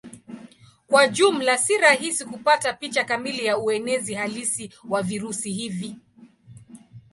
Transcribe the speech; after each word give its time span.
Kwa 0.87 1.07
jumla 1.07 1.57
si 1.57 1.77
rahisi 1.77 2.25
kupata 2.25 2.73
picha 2.73 3.03
kamili 3.05 3.45
ya 3.45 3.57
uenezi 3.57 4.13
halisi 4.13 4.71
wa 4.89 5.03
virusi 5.03 5.51
hivi. 5.51 5.95